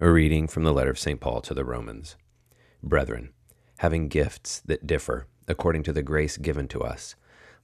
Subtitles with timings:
[0.00, 1.20] A reading from the letter of St.
[1.20, 2.16] Paul to the Romans.
[2.82, 3.32] Brethren,
[3.78, 7.14] having gifts that differ according to the grace given to us,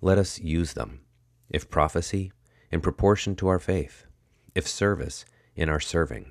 [0.01, 1.01] let us use them.
[1.49, 2.31] If prophecy,
[2.71, 4.07] in proportion to our faith.
[4.55, 5.25] If service,
[5.57, 6.31] in our serving.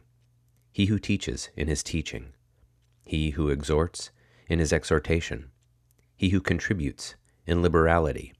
[0.71, 2.31] He who teaches, in his teaching.
[3.03, 4.11] He who exhorts,
[4.47, 5.51] in his exhortation.
[6.15, 8.33] He who contributes, in liberality.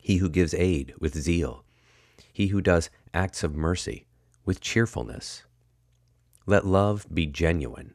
[0.00, 1.64] He who gives aid, with zeal.
[2.32, 4.08] He who does acts of mercy,
[4.44, 5.44] with cheerfulness.
[6.48, 7.92] Let love be genuine.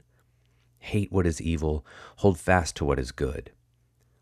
[0.78, 1.84] Hate what is evil,
[2.18, 3.52] hold fast to what is good.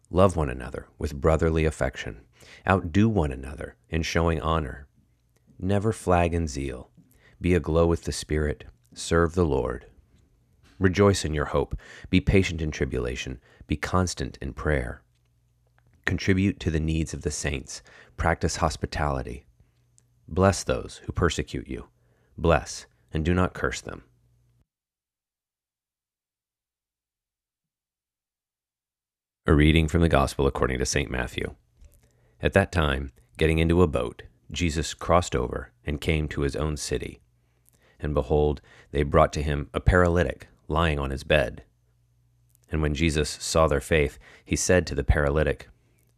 [0.10, 2.22] Love one another with brotherly affection.
[2.66, 4.88] Outdo one another in showing honor.
[5.60, 6.92] Never flag in zeal.
[7.42, 8.64] Be aglow with the Spirit.
[8.94, 9.88] Serve the Lord.
[10.80, 11.78] Rejoice in your hope.
[12.10, 13.42] Be patient in tribulation.
[13.68, 15.02] Be constant in prayer.
[16.06, 17.82] Contribute to the needs of the saints.
[18.16, 19.44] Practice hospitality.
[20.26, 21.88] Bless those who persecute you.
[22.38, 24.04] Bless, and do not curse them.
[29.52, 31.12] A reading from the Gospel according to St.
[31.12, 31.56] Matthew.
[32.42, 36.78] At that time, getting into a boat, Jesus crossed over and came to his own
[36.78, 37.20] city.
[38.00, 41.66] And behold, they brought to him a paralytic lying on his bed.
[42.72, 45.68] And when Jesus saw their faith, he said to the paralytic,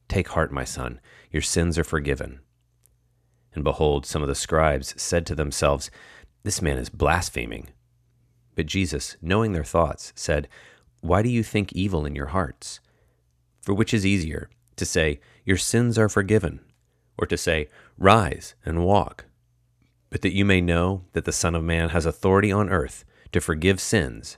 [0.07, 2.39] Take heart, my son, your sins are forgiven.
[3.55, 5.89] And behold, some of the scribes said to themselves,
[6.43, 7.69] This man is blaspheming.
[8.53, 10.47] But Jesus, knowing their thoughts, said,
[11.01, 12.79] Why do you think evil in your hearts?
[13.63, 16.59] For which is easier, to say, Your sins are forgiven,
[17.17, 19.25] or to say, Rise and walk?
[20.09, 23.39] But that you may know that the Son of Man has authority on earth to
[23.39, 24.37] forgive sins.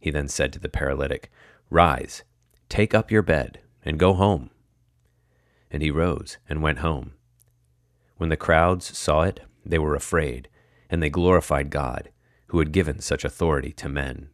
[0.00, 1.30] He then said to the paralytic,
[1.68, 2.24] Rise,
[2.70, 4.48] take up your bed, and go home.
[5.70, 7.12] And he rose and went home.
[8.16, 10.48] When the crowds saw it, they were afraid,
[10.88, 12.08] and they glorified God,
[12.46, 14.30] who had given such authority to men.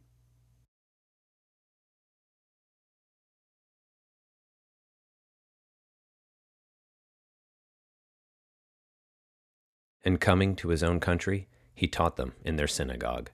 [10.05, 13.31] And coming to his own country, he taught them in their synagogue.